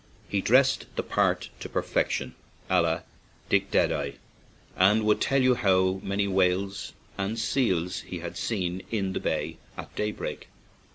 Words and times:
He 0.27 0.41
dressed 0.41 0.87
the 0.95 1.03
part 1.03 1.49
to 1.59 1.69
perfection, 1.69 2.33
a 2.71 2.81
la 2.81 3.01
Dick 3.49 3.69
Dead 3.69 3.91
eye, 3.91 4.13
and 4.75 5.03
would 5.05 5.21
tell 5.21 5.53
how 5.53 5.99
many 6.01 6.27
whales 6.27 6.93
and 7.19 7.37
seals 7.37 7.99
he 8.01 8.17
had 8.17 8.35
seen 8.35 8.81
in 8.89 9.13
the 9.13 9.19
bay 9.19 9.57
at 9.77 9.95
daybreak. 9.95 10.47